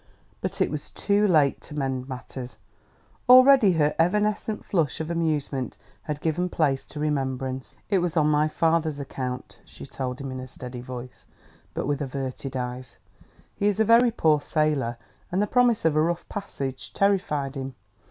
But 0.41 0.61
it 0.61 0.71
was 0.71 0.89
too 0.89 1.27
late 1.27 1.61
to 1.61 1.75
mend 1.77 2.09
matters; 2.09 2.57
already 3.29 3.73
her 3.73 3.93
evanescent 3.99 4.65
flush 4.65 4.99
of 4.99 5.11
amusement 5.11 5.77
had 6.01 6.21
given 6.21 6.49
place 6.49 6.87
to 6.87 6.99
remembrance. 6.99 7.75
"It 7.87 7.99
was 7.99 8.17
on 8.17 8.27
my 8.27 8.47
father's 8.47 8.99
account," 8.99 9.59
she 9.63 9.85
told 9.85 10.19
him 10.19 10.31
in 10.31 10.39
a 10.39 10.47
steady 10.47 10.81
voice, 10.81 11.27
but 11.75 11.85
with 11.85 12.01
averted 12.01 12.57
eyes; 12.57 12.97
"he 13.55 13.67
is 13.67 13.79
a 13.79 13.85
very 13.85 14.09
poor 14.09 14.41
sailor, 14.41 14.97
and 15.31 15.39
the 15.39 15.45
promise 15.45 15.85
of 15.85 15.95
a 15.95 16.01
rough 16.01 16.27
passage 16.29 16.93
terrified 16.93 17.53
him. 17.53 17.75